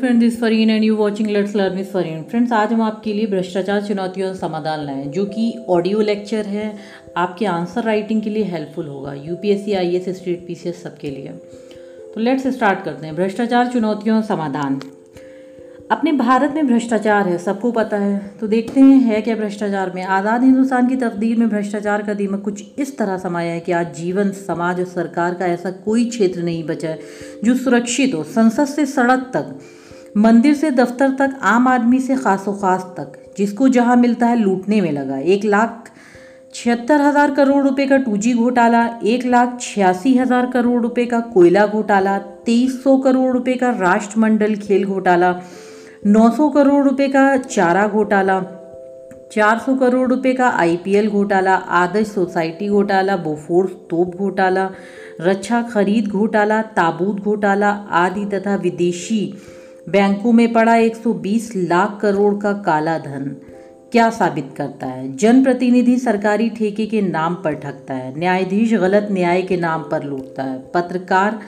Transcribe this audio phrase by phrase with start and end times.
[0.00, 3.26] Friend this Fareen and you watching let's learn with Fareen friends आज हम आपके लिए
[3.26, 6.76] भ्रष्टाचार चुनौतियों का समाधान लाएँ जो कि ऑडियो लेक्चर है।
[7.16, 11.28] आपके आंसर राइटिंग के लिए हेल्पफुल होगा यूपीएससी आईएएस स्टेट पीसीएस सबके लिए।
[12.14, 14.80] तो लेट्स स्टार्ट करते हैं। भ्रष्टाचार, चुनौतियों का समाधान।
[15.90, 20.02] अपने भारत में भ्रष्टाचार है, सबको पता है। तो देखते हैं, है क्या भ्रष्टाचार में?
[20.02, 23.94] आज़ाद हिंदुस्तान की तकदीर में भ्रष्टाचार का दीमक कुछ इस तरह समाया है कि आज
[23.94, 26.98] जीवन, समाज और सरकार का ऐसा कोई क्षेत्र नहीं बचा है,
[27.44, 29.54] जो सुरक्षित हो, संसद से सड़क तक,
[30.16, 34.80] मंदिर से दफ्तर तक, आम आदमी से खासो खास तक, जिसको जहाँ मिलता है लूटने
[34.80, 35.90] में लगा। एक लाख
[36.54, 41.66] छिहत्तर हज़ार करोड़ रुपए का टू घोटाला, एक लाख छियासी हज़ार करोड़ रुपए का कोयला
[41.66, 45.32] घोटाला, तेईस सौ करोड़ रुपए का राष्ट्रमंडल खेल घोटाला
[46.06, 48.40] नौ सौ करोड़ रुपए का चारा घोटाला,
[49.32, 54.70] चार सौ करोड़ रुपए का आईपीएल घोटाला, आदर्श सोसाइटी घोटाला, बोफोर्स तोप घोटाला,
[55.20, 59.34] रक्षा खरीद घोटाला, ताबूत घोटाला आदि तथा विदेशी
[59.88, 63.36] बैंकों में पड़ा 120 लाख करोड़ का काला धन।
[63.92, 65.16] क्या साबित करता है?
[65.16, 70.42] जनप्रतिनिधि सरकारी ठेके के नाम पर ठगता है। न्यायाधीश गलत न्याय के नाम पर लूटता
[70.42, 71.40] है। पत्रकार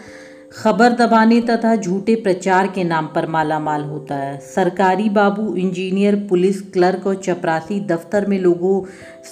[0.53, 6.61] खबर दबाने तथा झूठे प्रचार के नाम पर मालामाल होता है। सरकारी बाबू, इंजीनियर, पुलिस
[6.61, 8.83] क्लर्क और चपरासी दफ्तर में लोगों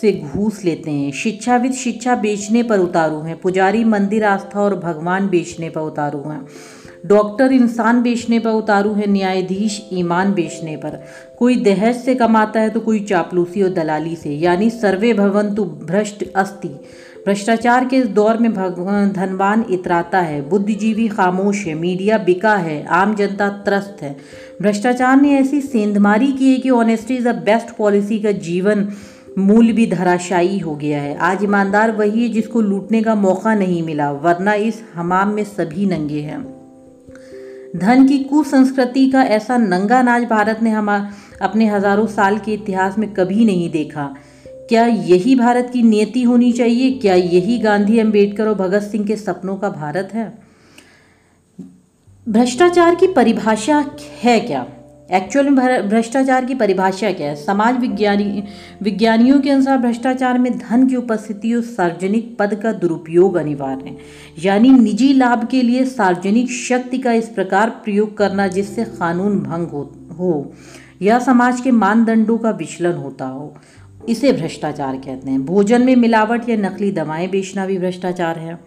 [0.01, 5.29] से घूस लेते हैं। शिक्षाविद शिक्षा बेचने पर उतारू हैं। पुजारी मंदिर आस्था और भगवान
[5.29, 6.47] बेचने पर उतारू हैं।
[7.07, 11.03] डॉक्टर इंसान बेचने पर उतारू है। न्यायाधीश ईमान बेचने पर।
[11.39, 15.65] कोई दहेज से कमाता है तो कोई चापलूसी और दलाली से। यानी सर्वे भवन तो
[15.65, 16.81] भ्रष्ट अस्थि।
[17.27, 23.15] भ्रष्टाचार के इस दौर में धनवान इतराता है। बुद्धिजीवी, खामोश है, मीडिया बिका है, आम
[23.15, 24.17] जनता त्रस्त है।
[24.63, 28.89] भ्रष्टाचार ने ऐसी सेंधमारी की है कि honesty is a best policy का जीवन
[29.39, 33.83] मूल भी धराशायी हो गया है। आज ईमानदार वही है जिसको लूटने का मौका नहीं
[33.83, 36.43] मिला, वरना इस हमाम में सभी नंगे हैं।
[37.77, 40.91] धन की कुसंस्कृति का ऐसा नंगा नाच भारत ने हम
[41.43, 44.15] अपने हज़ारों साल के इतिहास में कभी नहीं देखा।
[44.69, 46.91] क्या यही भारत की नियति होनी चाहिए?
[46.91, 50.33] क्या यही गांधी अंबेडकर और भगत सिंह के सपनों का भारत है?
[52.29, 53.85] भ्रष्टाचार की परिभाषा
[54.23, 54.67] है क्या?
[55.13, 57.37] एक्चुअल में भ्रष्टाचार की परिभाषा क्या है?
[57.37, 58.45] समाज विज्ञानी
[58.83, 63.97] विज्ञानियों के अनुसार भ्रष्टाचार में धन की उपस्थिति और सार्वजनिक पद का दुरुपयोग अनिवार्य है।
[64.45, 69.69] यानी निजी लाभ के लिए सार्वजनिक शक्ति का इस प्रकार प्रयोग करना जिससे कानून भंग
[69.69, 70.53] हो, हो
[71.03, 73.55] या समाज के मानदंडों का विचलन होता हो।
[74.09, 78.59] इसे भ्रष्टाचार कहते हैं। भोजन में मिलावट या नकली दवाएँ बेचना भी भ्रष्टाचार है।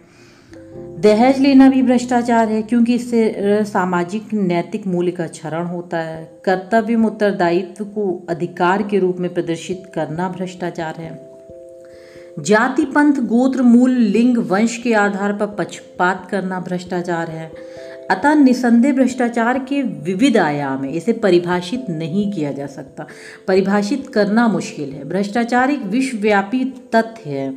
[1.00, 6.94] दहेज लेना भी भ्रष्टाचार है, क्योंकि इससे सामाजिक, नैतिक मूल्य का क्षरण होता है। कर्तव्य
[6.94, 11.28] उत्तरदायित्व को अधिकार के रूप में प्रदर्शित करना भ्रष्टाचार है।
[12.40, 17.52] जाति पंथ गोत्र, मूल, लिंग, वंश के आधार पर पक्षपात करना भ्रष्टाचार है।
[18.10, 23.06] अतः निसंदेह भ्रष्टाचार के विविध आयाम है। इसे परिभाषित नहीं किया जा सकता।
[23.48, 27.50] परिभाषित करना मुश्किल है। भ्रष्टाचार एक विश्वव्यापी तथ्य है।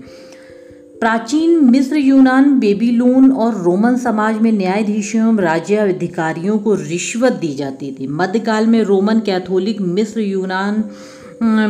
[0.99, 7.55] प्राचीन मिस्र, यूनान, बेबीलोन और रोमन समाज में न्यायाधीशों एवं राज्य अधिकारियों को रिश्वत दी
[7.55, 10.83] जाती थी। मध्यकाल में रोमन कैथोलिक मिस्र, यूनान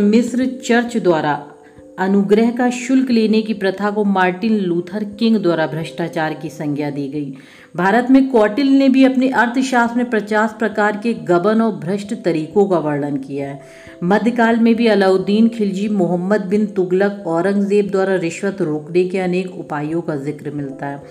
[0.02, 1.51] मिस्र चर्च द्वारा
[1.98, 7.08] अनुग्रह का शुल्क लेने की प्रथा को मार्टिन लूथर किंग द्वारा भ्रष्टाचार की संज्ञा दी
[7.08, 7.34] गई।
[7.76, 12.68] भारत में कौटिल ने भी अपने अर्थशास्त्र में पचास प्रकार के गबन और भ्रष्ट तरीकों
[12.68, 13.60] का वर्णन किया है।
[14.04, 20.02] मध्यकाल में भी अलाउद्दीन खिलजी, मोहम्मद बिन तुगलक, औरंगज़ेब द्वारा रिश्वत रोकने के अनेक उपायों
[20.02, 21.04] का ज़िक्र मिलता है।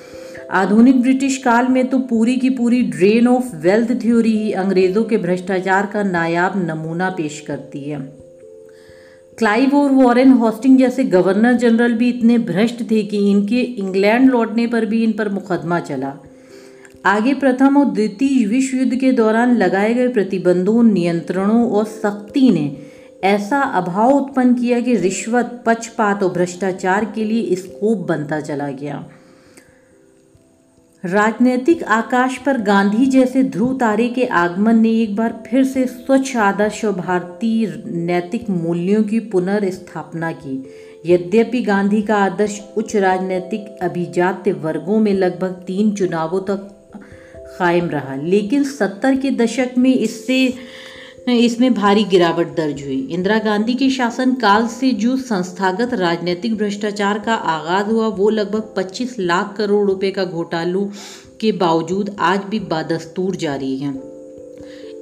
[0.52, 5.18] आधुनिक ब्रिटिश काल में तो पूरी की पूरी ड्रेन ऑफ़ वेल्थ थ्योरी ही अंग्रेज़ों के
[5.18, 7.98] भ्रष्टाचार का नायाब नमूना पेश करती है।
[9.40, 14.66] क्लाइव और वॉरेन हॉस्टिंग जैसे गवर्नर जनरल भी इतने भ्रष्ट थे कि इनके इंग्लैंड लौटने
[14.66, 16.12] पर भी इन पर मुकदमा चला।
[17.06, 22.76] आगे प्रथम और द्वितीय विश्व युद्ध के दौरान लगाए गए प्रतिबंधों, नियंत्रणों और सख्ती ने
[23.24, 29.04] ऐसा अभाव उत्पन्न किया कि रिश्वत, पक्षपात और भ्रष्टाचार के लिए स्कोप बनता चला गया।
[31.04, 36.36] राजनीतिक आकाश पर गांधी जैसे ध्रुव तारे के आगमन ने एक बार फिर से स्वच्छ
[36.36, 40.56] आदर्श और भारतीय नैतिक मूल्यों की पुनर्स्थापना की।
[41.06, 46.68] यद्यपि गांधी का आदर्श उच्च राजनीतिक अभिजात वर्गों में लगभग तीन चुनावों तक
[47.58, 50.54] कायम रहा, लेकिन सत्तर के दशक में इससे
[51.28, 57.18] इसमें भारी गिरावट दर्ज हुई। इंदिरा गांधी के शासन काल से जो संस्थागत राजनीतिक भ्रष्टाचार
[57.18, 60.88] का आगाज़ हुआ, वो लगभग 25 लाख करोड़ रुपए का घोटालों
[61.40, 63.94] के बावजूद आज भी बादस्तूर जारी है।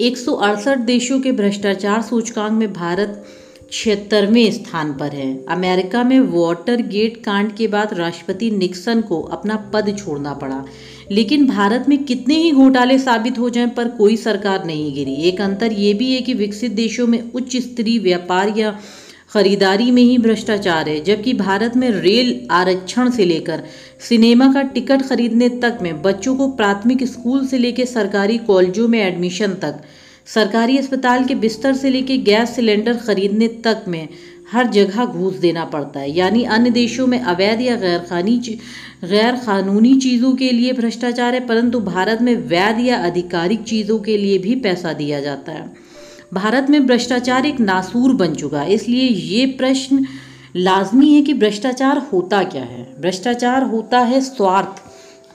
[0.00, 3.24] एक सौ अड़सठ देशों के भ्रष्टाचार सूचकांक में भारत
[3.72, 9.56] छिहत्तरवें स्थान पर है। अमेरिका में वाटर गेट कांड के बाद राष्ट्रपति निक्सन को अपना
[9.56, 10.64] पद छोड़ना पड़ा।
[11.10, 15.40] लेकिन भारत में कितने ही घोटाले साबित हो जाएँ, पर कोई सरकार नहीं गिरी। एक
[15.40, 18.78] अंतर ये भी है कि विकसित देशों में उच्च स्तरीय व्यापार या
[19.30, 23.62] खरीदारी में ही भ्रष्टाचार है, जबकि भारत में रेल आरक्षण से लेकर
[24.08, 29.00] सिनेमा का टिकट खरीदने तक में बच्चों को प्राथमिक स्कूल से लेकर सरकारी कॉलेजों में
[29.00, 29.80] एडमिशन तक,
[30.26, 34.08] सरकारी अस्पताल के बिस्तर से लेकर गैस सिलेंडर खरीदने तक में
[34.52, 38.36] हर जगह घूस देना पड़ता है। यानी अन्य देशों में अवैध या गैर खानी
[39.04, 44.16] गैर कानूनी चीज़ों के लिए भ्रष्टाचार है, परंतु भारत में वैध या आधिकारिक चीज़ों के
[44.16, 45.66] लिए भी पैसा दिया जाता है।
[46.34, 50.06] भारत में भ्रष्टाचार एक नासूर बन चुका है, इसलिए ये प्रश्न
[50.56, 54.82] लाजमी है कि भ्रष्टाचार होता क्या है। भ्रष्टाचार होता है स्वार्थ,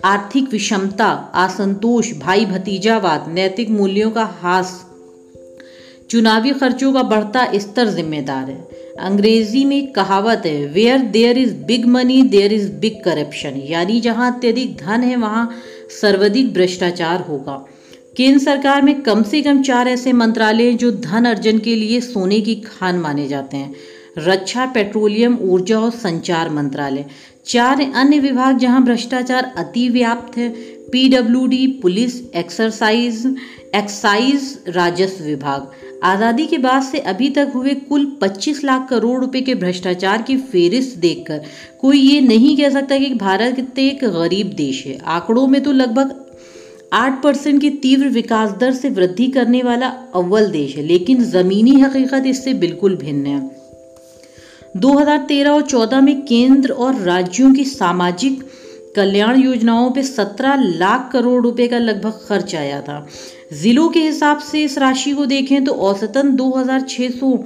[0.06, 4.80] आर्थिक विषमता, असंतोष भाई भतीजावाद नैतिक मूल्यों का हास
[6.10, 11.86] चुनावी खर्चों का बढ़ता स्तर जिम्मेदार है। अंग्रेज़ी में कहावत है where there is big
[11.86, 15.52] money there is big corruption यानी जहाँ अत्यधिक धन है, वहाँ
[16.02, 17.66] सर्वाधिक भ्रष्टाचार होगा।
[18.18, 22.42] केंद्र सरकार में कम से कम चार ऐसे मंत्रालय जो धन अर्जन के लिए सोने
[22.42, 23.76] की खान माने जाते हैं।
[24.18, 27.06] रक्षा, पेट्रोलियम, ऊर्जा और संचार मंत्रालय।
[27.46, 30.50] चार अन्य विभाग जहाँ भ्रष्टाचार अति व्याप्त है,
[30.92, 33.36] पीडब्ल्यूडी, पुलिस, एक्सरसाइज,
[33.76, 35.72] एक्साइज, राजस्व विभाग।
[36.04, 40.36] आज़ादी के बाद से अभी तक हुए कुल 25 लाख करोड़ रुपए के भ्रष्टाचार की
[40.38, 41.42] फेरिस्त देखकर
[41.82, 46.14] कोई ये नहीं कह सकता कि भारत एक गरीब देश है। आंकड़ों में तो लगभग
[46.94, 51.80] आठ परसेंट की तीव्र विकास दर से वृद्धि करने वाला अव्वल देश है, लेकिन ज़मीनी
[51.82, 53.52] हकीकत इससे बिल्कुल भिन्न है।
[54.78, 58.44] 2013 और 14 में केंद्र और राज्यों की सामाजिक
[58.96, 63.06] कल्याण योजनाओं पे 17 लाख करोड़ रुपए का लगभग खर्च आया था।
[63.54, 67.46] ज़िलों के हिसाब से इस राशि को देखें तो औसतन दो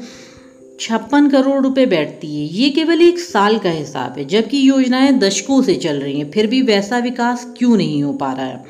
[0.79, 5.61] छप्पन करोड़ रुपए बैठती है। ये केवल एक साल का हिसाब है, जबकि योजनाएँ दशकों
[5.61, 8.63] से चल रही हैं, फिर भी वैसा विकास क्यों नहीं हो पा रहा है?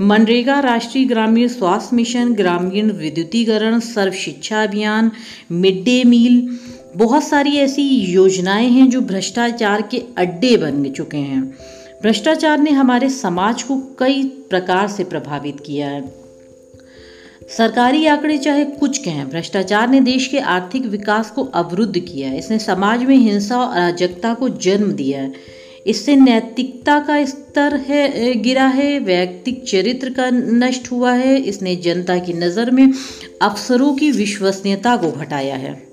[0.00, 5.10] मनरेगा, राष्ट्रीय ग्रामीण स्वास्थ्य मिशन, ग्रामीण विद्युतीकरण सर्व शिक्षा अभियान,
[5.52, 6.58] मिड डे मील,
[6.96, 7.82] बहुत सारी ऐसी
[8.12, 11.54] योजनाएँ हैं जो भ्रष्टाचार के अड्डे बन चुके हैं।
[12.02, 16.02] भ्रष्टाचार ने हमारे समाज को कई प्रकार से प्रभावित किया है।
[17.48, 22.38] सरकारी आंकड़े चाहे कुछ कहें, भ्रष्टाचार ने देश के आर्थिक विकास को अवरुद्ध किया है।
[22.38, 25.32] इसने समाज में हिंसा और अराजकता को जन्म दिया है।
[25.86, 32.18] इससे नैतिकता का स्तर है गिरा है, व्यक्तिक चरित्र का नष्ट हुआ है। इसने जनता
[32.18, 32.92] की नज़र में
[33.42, 35.91] अफसरों की विश्वसनीयता को घटाया है।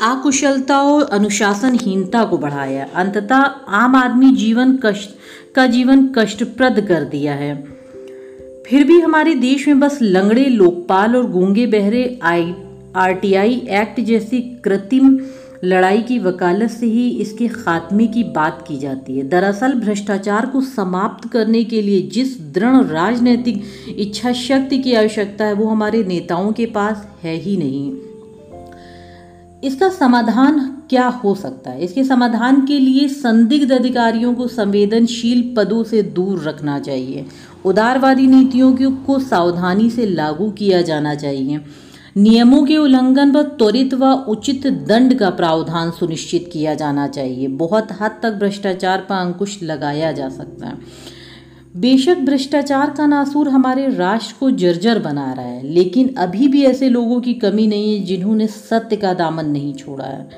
[0.00, 3.36] अकुशलता और अनुशासनहीनता को बढ़ाया। अंततः
[3.68, 5.10] आम आदमी जीवन कष्ट,
[5.54, 7.54] का जीवन कष्टप्रद कर दिया है।
[8.66, 12.54] फिर भी हमारे देश में बस लंगड़े, लोकपाल और गूँगे बहरे, आई
[12.96, 15.18] आरटीआई एक्ट जैसी कृत्रिम
[15.64, 20.60] लड़ाई की वकालत से ही इसके खात्मे की बात की जाती है। दरअसल भ्रष्टाचार को
[20.60, 23.62] समाप्त करने के लिए जिस दृढ़ राजनीतिक
[23.98, 28.07] इच्छा शक्ति की आवश्यकता है, वो हमारे नेताओं के पास है ही नहीं।
[29.64, 31.84] इसका समाधान क्या हो सकता है?
[31.84, 37.26] इसके समाधान के लिए संदिग्ध अधिकारियों को संवेदनशील पदों से दूर रखना चाहिए।
[37.64, 41.60] उदारवादी नीतियों को सावधानी से लागू किया जाना चाहिए।
[42.16, 47.88] नियमों के उल्लंघन पर त्वरित व उचित दंड का प्रावधान सुनिश्चित किया जाना चाहिए। बहुत
[48.00, 50.78] हद तक भ्रष्टाचार पर अंकुश लगाया जा सकता है।
[51.80, 56.88] बेशक भ्रष्टाचार का नासूर हमारे राष्ट्र को जर्जर बना रहा है, लेकिन अभी भी ऐसे
[56.88, 60.28] लोगों की कमी नहीं है जिन्होंने सत्य का दामन नहीं छोड़ा है।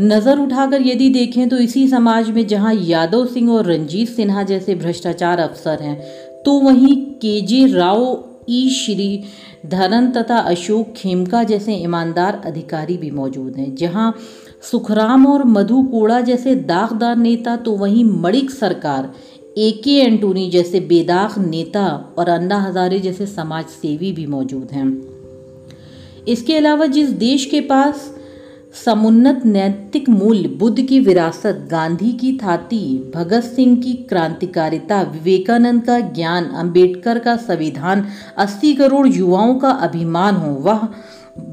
[0.00, 4.74] नज़र उठाकर यदि देखें तो इसी समाज में जहाँ यादव सिंह और रंजीत सिन्हा जैसे
[4.74, 6.00] भ्रष्टाचार अफसर हैं
[6.44, 9.24] तो वहीं के जे राव, ई श्री
[9.66, 14.14] धरन तथा अशोक खेमका जैसे ईमानदार अधिकारी भी मौजूद हैं। जहाँ
[14.62, 19.12] सुखराम और मधु कोड़ा जैसे दागदार नेता तो वहीं मणिक सरकार
[19.58, 25.02] ए के एंटोनी जैसे बेदाग नेता और अन्ना हजारे जैसे समाज सेवी भी मौजूद हैं।
[26.28, 28.16] इसके अलावा जिस देश के पास
[28.84, 36.00] समुन्नत नैतिक मूल्य बुद्ध की विरासत, गांधी की थाती, भगत सिंह की क्रांतिकारिता, विवेकानंद का
[36.00, 38.06] ज्ञान, अंबेडकर का संविधान
[38.38, 40.88] 80 करोड़ युवाओं का अभिमान हो, वह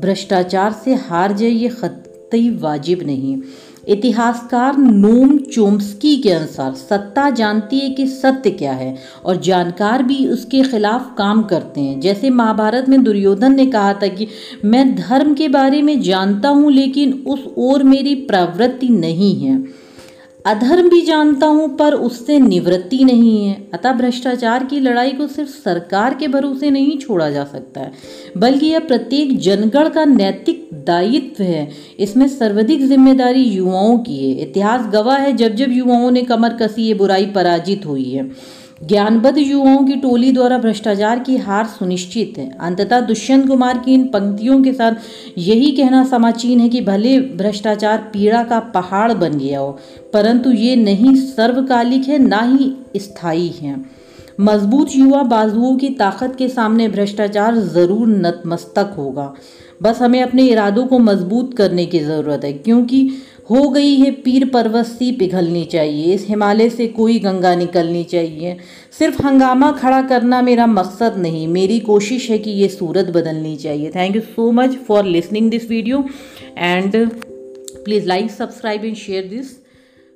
[0.02, 3.42] भ्रष्टाचार से हार जाए, ये खतई वाजिब नहीं।
[3.90, 10.28] इतिहासकार नोम चोम्स्की के अनुसार, सत्ता जानती है कि सत्य क्या है और जानकार भी
[10.28, 14.28] उसके खिलाफ काम करते हैं। जैसे महाभारत में दुर्योधन ने कहा था कि,
[14.66, 19.89] मैं धर्म के बारे में जानता हूँ, लेकिन उस ओर मेरी प्रवृत्ति नहीं है।
[20.50, 25.50] अधर्म भी जानता हूँ, पर उससे निवृत्ति नहीं है। अतः भ्रष्टाचार की लड़ाई को सिर्फ़
[25.54, 27.92] सरकार के भरोसे नहीं छोड़ा जा सकता है,
[28.38, 34.90] बल्कि यह प्रत्येक जनगण का नैतिक दायित्व है। इसमें सर्वाधिक ज़िम्मेदारी युवाओं की है। इतिहास
[34.94, 38.30] गवाह है, जब जब युवाओं ने कमर कसी, ये बुराई पराजित हुई है।
[38.82, 44.04] ज्ञानबद्ध युवाओं की टोली द्वारा भ्रष्टाचार की हार सुनिश्चित है। अंततः दुष्यंत कुमार की इन
[44.08, 49.60] पंक्तियों के साथ यही कहना समाचीन है कि भले भ्रष्टाचार पीड़ा का पहाड़ बन गया
[49.60, 49.72] हो,
[50.14, 53.76] परंतु ये नहीं सर्वकालिक है, ना ही स्थायी है।
[54.42, 59.34] मज़बूत युवा बाजुओं की ताकत के सामने भ्रष्टाचार ज़रूर नतमस्तक होगा।
[59.82, 63.10] बस हमें अपने इरादों को मज़बूत करने की ज़रूरत है, क्योंकि
[63.50, 68.56] हो गई है पीर परवस्ती पिघलनी चाहिए, इस हिमालय से कोई गंगा निकलनी चाहिए।
[69.00, 73.92] सिर्फ़ हंगामा खड़ा करना मेरा मकसद नहीं, मेरी कोशिश है कि ये सूरत बदलनी चाहिए।
[73.96, 76.06] Thank you so much for listening this video
[76.58, 76.96] and
[77.84, 79.58] please like subscribe and share this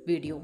[0.08, 0.42] video